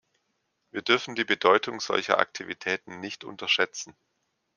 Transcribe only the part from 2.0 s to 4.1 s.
Aktivitäten nicht unterschätzen.